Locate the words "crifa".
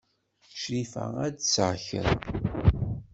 0.59-1.03